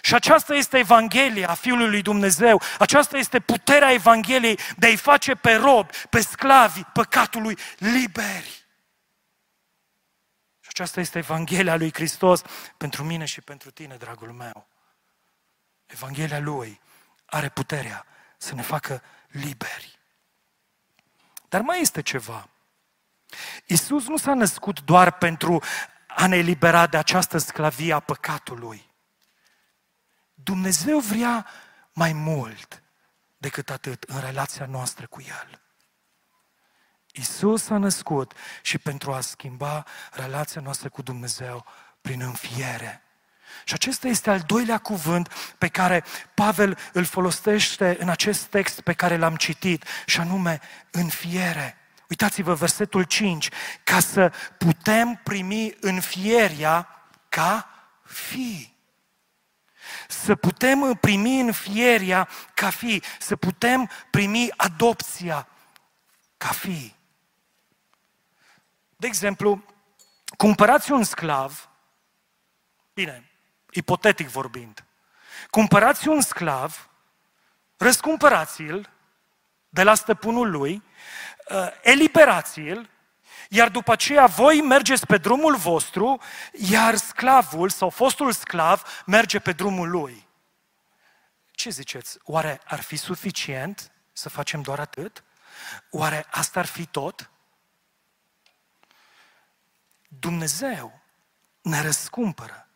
[0.02, 2.62] Și aceasta este Evanghelia a Fiului lui Dumnezeu.
[2.78, 8.66] Aceasta este puterea Evangheliei de a-i face pe robi, pe sclavi păcatului liberi.
[10.60, 12.42] Și aceasta este Evanghelia lui Hristos
[12.76, 14.68] pentru mine și pentru tine, dragul meu.
[15.86, 16.80] Evanghelia lui
[17.26, 19.97] are puterea să ne facă liberi.
[21.48, 22.48] Dar mai este ceva.
[23.66, 25.62] Isus nu s-a născut doar pentru
[26.06, 28.90] a ne elibera de această sclavie a păcatului.
[30.34, 31.46] Dumnezeu vrea
[31.92, 32.82] mai mult
[33.36, 35.60] decât atât în relația noastră cu El.
[37.12, 38.32] Isus s-a născut
[38.62, 41.64] și pentru a schimba relația noastră cu Dumnezeu
[42.00, 43.02] prin înfiere.
[43.68, 46.04] Și acesta este al doilea cuvânt pe care
[46.34, 51.76] Pavel îl folosește în acest text pe care l-am citit, și anume înfiere.
[52.08, 53.48] Uitați-vă versetul 5,
[53.84, 56.88] ca să putem primi înfierea
[57.28, 57.68] ca
[58.04, 58.74] fi.
[60.08, 65.48] Să putem primi înfierea ca fi, să putem primi adopția
[66.36, 66.94] ca fi.
[68.96, 69.64] De exemplu,
[70.36, 71.68] cumpărați un sclav,
[72.94, 73.22] bine,
[73.70, 74.84] ipotetic vorbind,
[75.50, 76.90] cumpărați un sclav,
[77.76, 78.90] răscumpărați-l
[79.68, 80.82] de la stăpânul lui,
[81.50, 82.90] uh, eliberați-l,
[83.48, 86.20] iar după aceea voi mergeți pe drumul vostru,
[86.52, 90.28] iar sclavul sau fostul sclav merge pe drumul lui.
[91.50, 92.18] Ce ziceți?
[92.22, 95.24] Oare ar fi suficient să facem doar atât?
[95.90, 97.30] Oare asta ar fi tot?
[100.08, 101.00] Dumnezeu
[101.62, 102.68] ne răscumpără.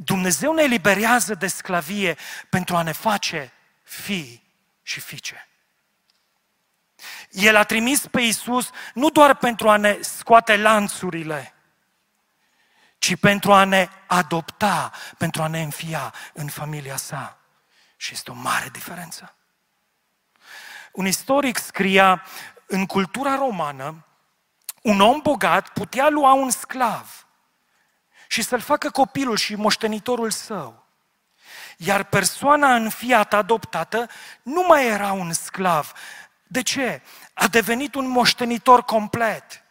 [0.00, 2.16] Dumnezeu ne eliberează de sclavie
[2.48, 5.48] pentru a ne face fii și fiice.
[7.30, 11.54] El a trimis pe Isus nu doar pentru a ne scoate lanțurile,
[12.98, 17.38] ci pentru a ne adopta, pentru a ne înfia în familia sa.
[17.96, 19.34] Și este o mare diferență.
[20.92, 22.24] Un istoric scria,
[22.66, 24.06] în cultura romană,
[24.82, 27.27] un om bogat putea lua un sclav
[28.28, 30.86] și să-l facă copilul și moștenitorul său.
[31.76, 34.08] Iar persoana înfiată, adoptată,
[34.42, 35.92] nu mai era un sclav.
[36.46, 37.02] De ce?
[37.34, 39.62] A devenit un moștenitor complet.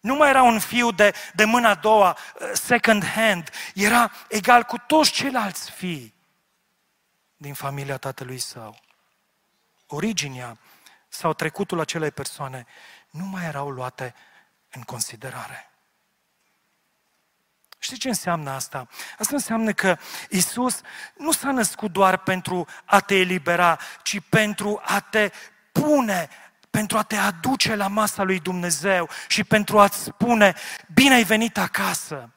[0.00, 3.50] Nu mai era un fiu de, de mâna a doua, uh, second hand.
[3.74, 6.14] Era egal cu toți ceilalți fii
[7.36, 8.80] din familia tatălui său.
[9.86, 10.58] Originea
[11.08, 12.66] sau trecutul acelei persoane
[13.10, 14.14] nu mai erau luate
[14.70, 15.71] în considerare.
[17.84, 18.88] Știi ce înseamnă asta?
[19.18, 19.98] Asta înseamnă că
[20.30, 20.80] Isus
[21.16, 25.30] nu s-a născut doar pentru a te elibera, ci pentru a te
[25.72, 26.28] pune,
[26.70, 30.54] pentru a te aduce la masa lui Dumnezeu și pentru a-ți spune,
[30.94, 32.30] bine ai venit acasă,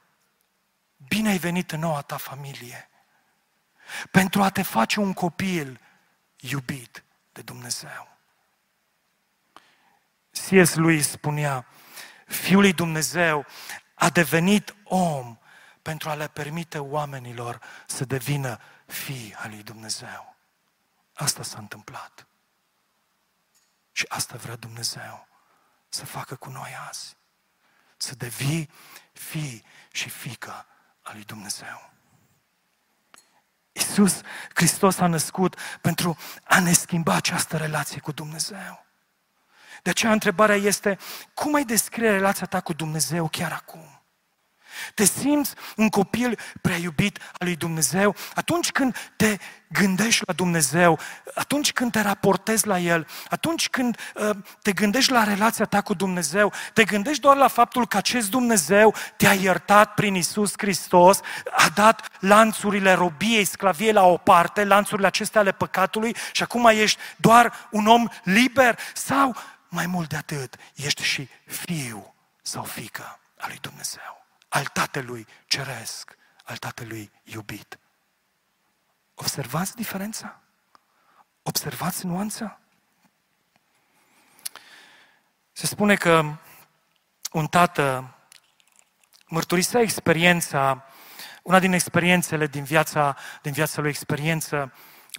[1.08, 2.90] bine ai venit în noua ta familie,
[4.12, 5.80] pentru a te face un copil
[6.36, 8.18] iubit de Dumnezeu.
[10.32, 10.76] C.S.
[10.76, 11.66] lui spunea,
[12.26, 13.46] Fiul lui Dumnezeu
[13.96, 15.38] a devenit om
[15.82, 20.36] pentru a le permite oamenilor să devină fii al lui Dumnezeu.
[21.14, 22.28] Asta s-a întâmplat.
[23.92, 25.28] Și asta vrea Dumnezeu
[25.90, 27.18] să facă cu noi azi.
[27.98, 28.70] Să devii
[29.14, 30.66] fii și fică
[31.02, 31.94] al lui Dumnezeu.
[33.72, 34.22] Iisus
[34.54, 38.85] Hristos a născut pentru a ne schimba această relație cu Dumnezeu.
[39.86, 40.98] De aceea întrebarea este,
[41.34, 44.04] cum ai descrie relația ta cu Dumnezeu chiar acum?
[44.94, 51.00] Te simți un copil prea iubit al lui Dumnezeu atunci când te gândești la Dumnezeu,
[51.34, 54.30] atunci când te raportezi la El, atunci când uh,
[54.62, 58.94] te gândești la relația ta cu Dumnezeu, te gândești doar la faptul că acest Dumnezeu
[59.18, 61.20] te-a iertat prin Isus Hristos,
[61.52, 67.00] a dat lanțurile robiei, sclaviei la o parte, lanțurile acestea ale păcatului și acum ești
[67.16, 69.36] doar un om liber sau
[69.70, 74.26] mai mult de atât, ești și fiu sau fică al lui Dumnezeu
[74.56, 77.80] al Tatălui Ceresc, al Tatălui iubit.
[79.16, 80.42] Observați diferența?
[81.44, 82.60] Observați nuanța?
[85.52, 86.38] Se spune că
[87.32, 88.16] un tată
[89.28, 90.86] mărturisea experiența,
[91.44, 94.74] una din experiențele din viața, din viața lui, experiență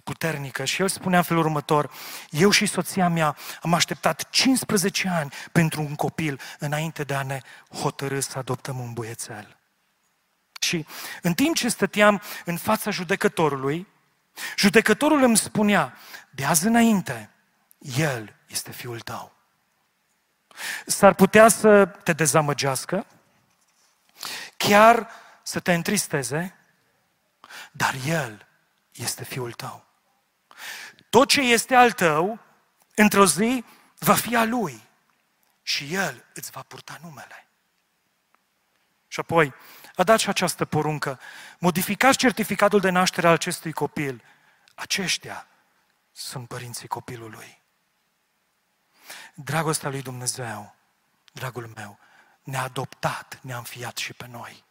[0.07, 0.65] puternică.
[0.65, 1.91] Și el spunea în felul următor,
[2.29, 7.39] eu și soția mea am așteptat 15 ani pentru un copil înainte de a ne
[7.81, 9.57] hotărâ să adoptăm un băiețel.
[10.59, 10.85] Și
[11.21, 13.87] în timp ce stăteam în fața judecătorului,
[14.57, 15.97] judecătorul îmi spunea,
[16.29, 17.29] de azi înainte,
[17.77, 19.35] el este fiul tău.
[20.85, 23.05] S-ar putea să te dezamăgească,
[24.57, 25.09] chiar
[25.43, 26.55] să te întristeze,
[27.71, 28.47] dar el
[28.91, 29.86] este fiul tău.
[31.17, 32.39] Tot ce este al tău,
[32.95, 33.63] într-o zi,
[33.99, 34.81] va fi al lui.
[35.61, 37.47] Și el îți va purta numele.
[39.07, 39.53] Și apoi
[39.95, 41.19] a dat și această poruncă.
[41.59, 44.23] Modificați certificatul de naștere al acestui copil.
[44.75, 45.47] Aceștia
[46.11, 47.61] sunt părinții copilului.
[49.33, 50.75] Dragostea lui Dumnezeu,
[51.33, 51.99] dragul meu,
[52.43, 54.63] ne-a adoptat, ne-a înfiat și pe noi.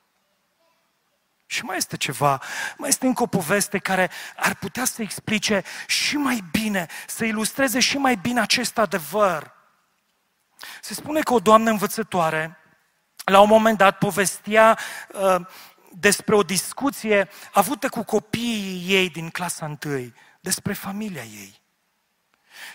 [1.47, 2.43] Și mai este ceva,
[2.77, 7.81] mai este încă o poveste care ar putea să explice și mai bine, să ilustreze
[7.81, 9.55] și mai bine acest adevăr.
[10.81, 12.59] Se spune că o doamnă învățătoare,
[13.25, 14.79] la un moment dat, povestea
[15.13, 15.47] uh,
[15.91, 21.61] despre o discuție avută cu copiii ei din clasa întâi, despre familia ei.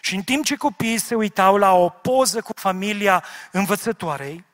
[0.01, 4.45] Și în timp ce copiii se uitau la o poză cu familia învățătoarei,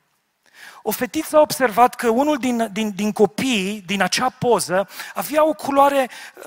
[0.88, 5.54] o fetiță a observat că unul din, din, din copii, din acea poză, avea o
[5.54, 6.43] culoare uh,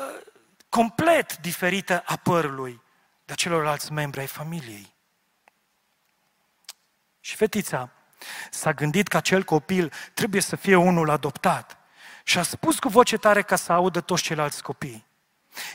[0.68, 2.83] complet diferită a părului
[3.24, 4.94] de celorlalți membri ai familiei.
[7.20, 7.90] Și fetița
[8.50, 11.79] s-a gândit că acel copil trebuie să fie unul adoptat
[12.24, 15.07] și a spus cu voce tare ca să audă toți ceilalți copii.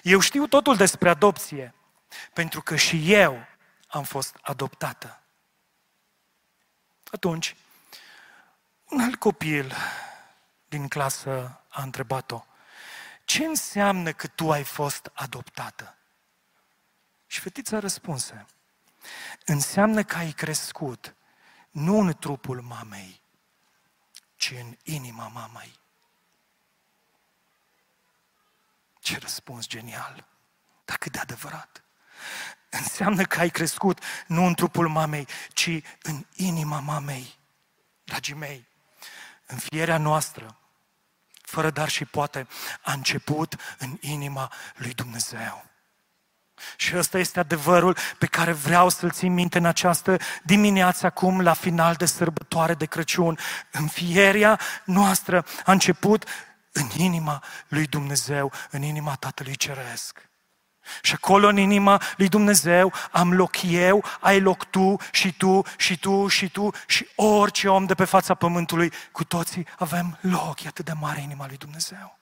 [0.03, 1.73] Eu știu totul despre adopție,
[2.33, 3.45] pentru că și eu
[3.87, 5.19] am fost adoptată.
[7.11, 7.55] Atunci,
[8.89, 9.75] un alt copil
[10.69, 12.45] din clasă a întrebat-o,
[13.25, 15.97] ce înseamnă că tu ai fost adoptată?
[17.27, 18.45] Și fetița răspunse,
[19.45, 21.15] înseamnă că ai crescut
[21.71, 23.21] nu în trupul mamei,
[24.35, 25.79] ci în inima mamei.
[28.99, 30.27] Ce răspuns genial!
[30.85, 31.83] Dar cât de adevărat!
[32.69, 35.69] Înseamnă că ai crescut nu în trupul mamei, ci
[36.01, 37.37] în inima mamei.
[38.03, 38.67] Dragii mei,
[39.45, 40.57] Înfierea noastră,
[41.41, 42.47] fără dar și poate,
[42.81, 45.65] a început în inima lui Dumnezeu.
[46.77, 51.53] Și ăsta este adevărul pe care vreau să-l țin minte în această dimineață acum, la
[51.53, 53.37] final de sărbătoare de Crăciun.
[53.71, 56.27] Înfierea noastră a început
[56.71, 60.29] în inima lui Dumnezeu, în inima Tatălui Ceresc.
[61.01, 65.97] Și acolo în inima lui Dumnezeu am loc eu, ai loc tu și tu și
[65.97, 70.63] tu și tu și orice om de pe fața pământului, cu toții avem loc.
[70.63, 72.17] E atât de mare inima lui Dumnezeu.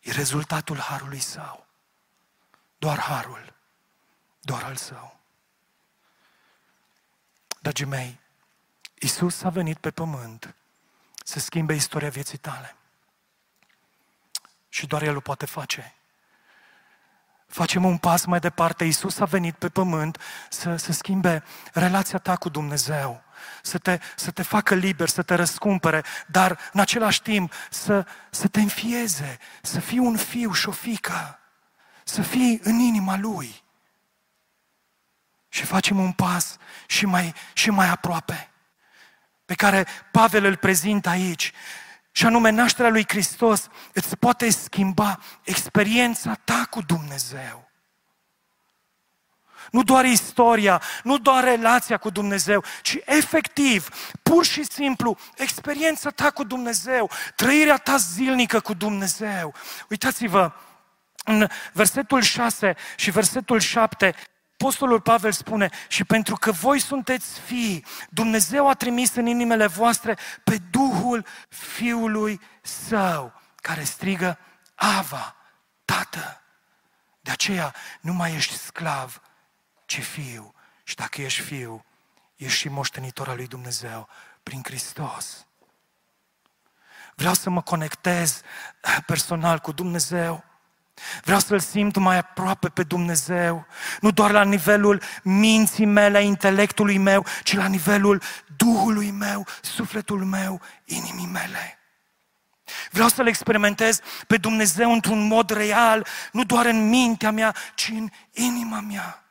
[0.00, 1.66] E rezultatul harului său.
[2.78, 3.54] Doar harul,
[4.40, 5.18] doar al său.
[7.60, 8.20] Dragii mei,
[8.94, 10.54] Isus a venit pe pământ
[11.24, 12.76] să schimbe istoria vieții tale.
[14.68, 15.94] Și doar El o poate face
[17.50, 18.84] facem un pas mai departe.
[18.84, 23.22] Iisus a venit pe pământ să, să schimbe relația ta cu Dumnezeu,
[23.62, 28.48] să te, să te facă liber, să te răscumpere, dar în același timp să, să
[28.48, 31.38] te înfieze, să fii un fiu și o fică,
[32.04, 33.62] să fii în inima Lui.
[35.48, 38.50] Și facem un pas și mai, și mai aproape,
[39.44, 41.52] pe care Pavel îl prezintă aici.
[42.12, 47.70] Și anume, nașterea lui Hristos îți poate schimba experiența ta cu Dumnezeu.
[49.70, 53.88] Nu doar istoria, nu doar relația cu Dumnezeu, ci efectiv,
[54.22, 59.54] pur și simplu, experiența ta cu Dumnezeu, trăirea ta zilnică cu Dumnezeu.
[59.88, 60.52] Uitați-vă,
[61.24, 64.14] în versetul 6 și versetul 7,
[64.60, 70.18] Apostolul Pavel spune, și pentru că voi sunteți fii, Dumnezeu a trimis în inimile voastre
[70.44, 74.38] pe Duhul Fiului Său, care strigă,
[74.74, 75.36] Ava,
[75.84, 76.42] Tată.
[77.20, 79.20] De aceea nu mai ești sclav,
[79.84, 80.54] ci fiu.
[80.84, 81.84] Și dacă ești fiu,
[82.36, 84.08] ești și moștenitor al lui Dumnezeu
[84.42, 85.46] prin Hristos.
[87.14, 88.42] Vreau să mă conectez
[89.06, 90.44] personal cu Dumnezeu.
[91.22, 93.66] Vreau să-L simt mai aproape pe Dumnezeu,
[94.00, 98.22] nu doar la nivelul minții mele, a intelectului meu, ci la nivelul
[98.56, 101.78] Duhului meu, sufletul meu, inimii mele.
[102.90, 108.08] Vreau să-L experimentez pe Dumnezeu într-un mod real, nu doar în mintea mea, ci în
[108.30, 109.24] inima mea.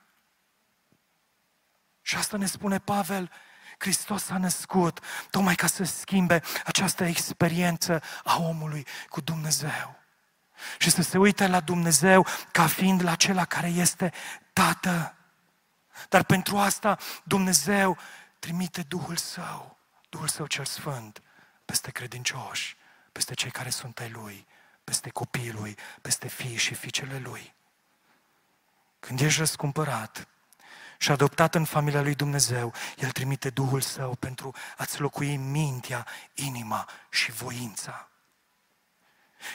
[2.01, 3.32] Și asta ne spune Pavel,
[3.78, 4.99] Hristos a născut
[5.30, 9.99] tocmai ca să schimbe această experiență a omului cu Dumnezeu.
[10.78, 14.14] Și să se uite la Dumnezeu ca fiind la acela care este
[14.53, 15.16] Tată.
[16.10, 17.97] Dar pentru asta Dumnezeu
[18.39, 19.78] trimite Duhul Său,
[20.10, 21.22] Duhul Său cel Sfânt,
[21.66, 22.78] peste credincioși,
[23.12, 24.47] peste cei care sunt ai Lui,
[24.84, 27.53] peste copiii Lui, peste fii și fiicele Lui.
[28.99, 30.28] Când ești răscumpărat,
[31.01, 36.89] și adoptat în familia lui Dumnezeu, El trimite Duhul Său pentru a-ți locui mintea, inima
[37.10, 38.09] și voința.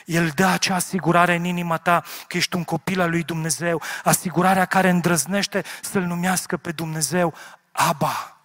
[0.05, 4.65] El dă acea asigurare în inima ta că ești un copil al lui Dumnezeu, asigurarea
[4.65, 7.33] care îndrăznește să-L numească pe Dumnezeu
[7.71, 8.37] Aba,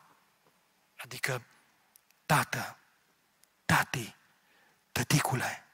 [0.97, 1.43] adică
[2.27, 2.77] Tată,
[3.65, 4.17] Tati,
[4.93, 5.65] Tăticule.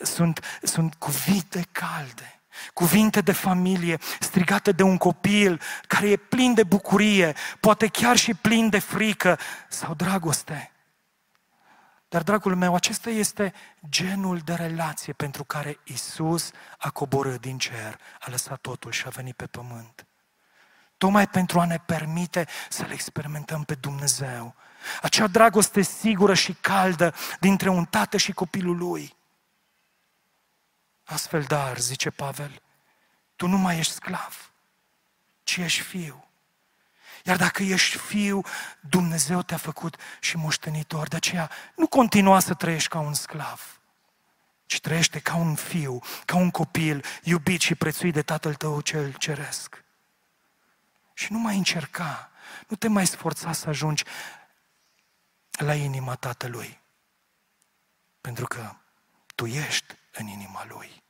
[0.00, 2.42] Sunt, sunt cuvinte calde
[2.74, 8.34] Cuvinte de familie strigate de un copil care e plin de bucurie, poate chiar și
[8.34, 9.38] plin de frică
[9.68, 10.71] sau dragoste.
[12.12, 13.52] Dar, dragul meu, acesta este
[13.88, 19.10] genul de relație pentru care Isus a coborât din cer, a lăsat totul și a
[19.10, 20.06] venit pe pământ.
[20.96, 24.54] Tocmai pentru a ne permite să-L experimentăm pe Dumnezeu.
[25.02, 29.16] Acea dragoste sigură și caldă dintre un tată și copilul lui.
[31.04, 32.62] Astfel, dar, zice Pavel,
[33.36, 34.52] tu nu mai ești sclav,
[35.42, 36.28] ci ești fiu.
[37.24, 38.42] Iar dacă ești fiu,
[38.80, 41.08] Dumnezeu te-a făcut și moștenitor.
[41.08, 43.80] De aceea nu continua să trăiești ca un sclav,
[44.66, 49.12] ci trăiește ca un fiu, ca un copil iubit și prețuit de Tatăl tău cel
[49.12, 49.84] ceresc.
[51.14, 52.30] Și nu mai încerca,
[52.68, 54.04] nu te mai sforța să ajungi
[55.50, 56.80] la inima Tatălui.
[58.20, 58.74] Pentru că
[59.34, 61.02] tu ești în inima Lui.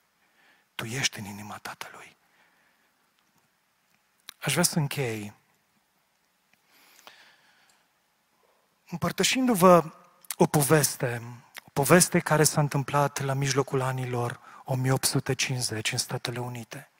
[0.75, 2.17] Tu ești în inima Tatălui.
[4.39, 5.33] Aș vrea să închei
[8.93, 9.85] împărtășindu-vă
[10.37, 11.23] o poveste,
[11.65, 16.91] o poveste care s-a întâmplat la mijlocul anilor 1850 în Statele Unite.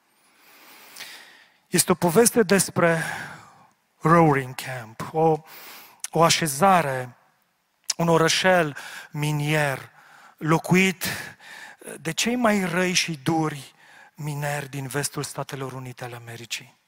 [1.69, 3.03] Este o poveste despre
[4.01, 5.43] Roaring Camp, o,
[6.11, 7.17] o așezare,
[7.97, 8.77] un orășel
[9.11, 9.91] minier
[10.37, 11.05] locuit
[12.01, 13.75] de cei mai răi și duri
[14.15, 16.81] mineri din vestul Statelor Unite ale Americii.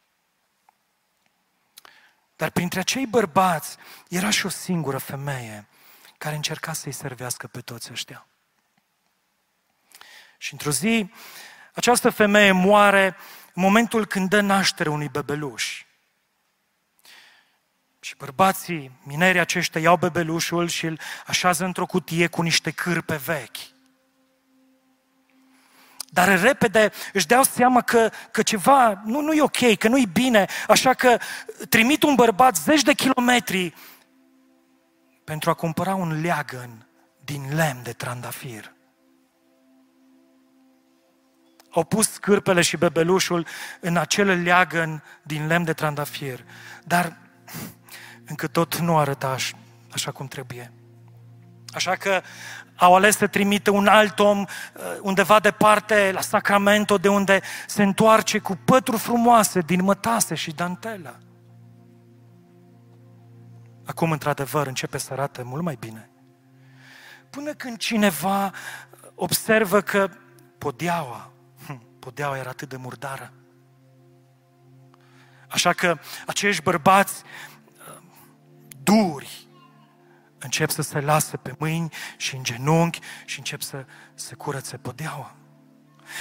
[2.37, 3.77] Dar printre acei bărbați
[4.09, 5.69] era și o singură femeie
[6.19, 8.27] care încerca să-i servească pe toți ăștia.
[10.39, 11.11] Și într-o zi,
[11.75, 13.17] această femeie moare
[13.55, 15.85] în momentul când dă naștere unui bebeluș.
[18.01, 23.74] Și bărbații, minerii aceștia, iau bebelușul și îl așează într-o cutie cu niște cârpe vechi.
[26.15, 30.07] Dar repede își dau seama că, că ceva nu, nu e ok, că nu e
[30.13, 31.19] bine, așa că
[31.69, 33.75] trimit un bărbat zeci de kilometri
[35.25, 36.87] pentru a cumpăra un leagăn
[37.25, 38.73] din lemn de trandafir.
[41.71, 43.47] Au pus cârpele și bebelușul
[43.81, 46.45] în acel leagăn din lemn de trandafir,
[46.85, 47.17] dar
[48.25, 49.37] încă tot nu arăta
[49.93, 50.73] așa cum trebuie.
[51.73, 52.23] Așa că
[52.77, 54.47] au ales să trimită un alt om uh,
[55.01, 61.19] undeva departe la Sacramento, de unde se întoarce cu pături frumoase din mătase și dantelă.
[63.87, 66.11] Acum, într-adevăr, începe să arate mult mai bine.
[67.31, 68.53] Până când cineva
[69.15, 70.09] observă că
[70.59, 71.31] podeaua,
[71.67, 73.33] hm, podeaua era atât de murdară.
[75.49, 78.03] Așa că acești bărbați uh,
[78.83, 79.49] duri,
[80.45, 83.85] încep să se lasă pe mâini și în genunchi și încep să
[84.15, 85.35] se curățe podeaua.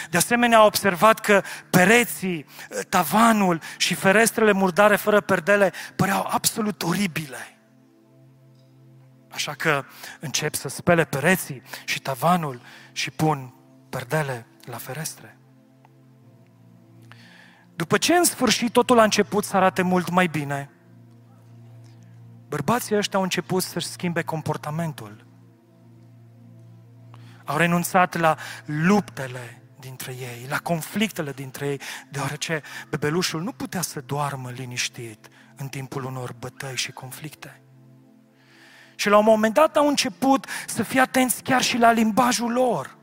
[0.09, 2.45] De asemenea, a observat că pereții,
[2.89, 7.57] tavanul și ferestrele murdare fără perdele păreau absolut oribile.
[9.31, 9.85] Așa că
[10.19, 12.61] încep să spele pereții și tavanul
[12.91, 13.53] și pun
[13.89, 15.37] perdele la ferestre.
[17.75, 20.69] După ce în sfârșit totul a început să arate mult mai bine,
[22.53, 25.25] bărbații ăștia au început să-și schimbe comportamentul.
[27.45, 31.81] Au renunțat la luptele dintre ei, la conflictele dintre ei,
[32.11, 37.61] deoarece bebelușul nu putea să doarmă liniștit în timpul unor bătăi și conflicte.
[38.95, 42.97] Și la un moment dat au început să fie atenți chiar și la limbajul lor.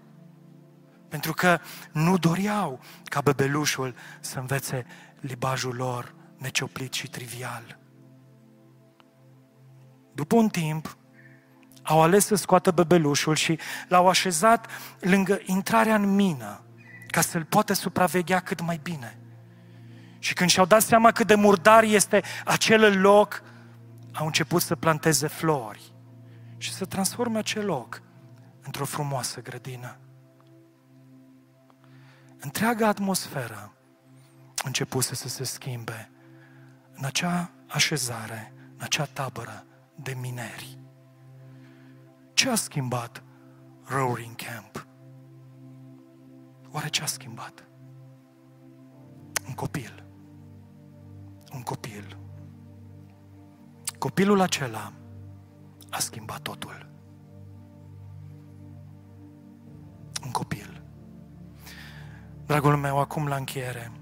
[1.09, 1.59] Pentru că
[1.93, 4.87] nu doreau ca bebelușul să învețe
[5.21, 7.80] limbajul lor necioplit și trivial.
[10.21, 10.97] După un timp,
[11.83, 13.59] au ales să scoată bebelușul și
[13.89, 14.67] l-au așezat
[14.99, 16.61] lângă intrarea în mină,
[17.07, 19.19] ca să-l poată supraveghea cât mai bine.
[20.19, 23.43] Și când și-au dat seama cât de murdar este acel loc,
[24.13, 25.93] au început să planteze flori
[26.57, 28.03] și să transforme acel loc
[28.63, 29.97] într-o frumoasă grădină.
[32.41, 33.73] Întreaga atmosferă
[34.65, 36.11] începuse să se schimbe
[36.93, 39.65] în acea așezare, în acea tabără
[40.03, 40.79] de mineri.
[42.33, 43.23] Ce a schimbat
[43.85, 44.87] Roaring Camp?
[46.73, 47.69] Oare ce a schimbat?
[49.49, 50.05] Un copil.
[51.53, 52.19] Un copil.
[53.99, 54.93] Copilul acela
[55.91, 56.89] a schimbat totul.
[60.25, 60.83] Un copil.
[62.47, 63.93] Dragul meu, acum la încheiere,